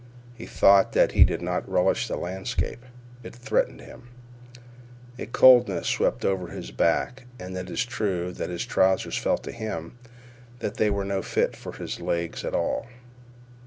[0.33, 2.83] He thought that he did not relish the landscape.
[3.21, 4.09] It threatened him.
[5.19, 9.51] A coldness swept over his back, and it is true that his trousers felt to
[9.51, 9.99] him
[10.57, 12.87] that they were no fit for his legs at all.